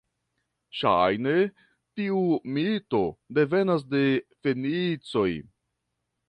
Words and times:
Ŝajne, 0.77 1.33
tiu 1.99 2.21
mito 2.55 3.03
devenas 3.39 3.85
de 3.93 4.03
fenicoj. 4.41 5.29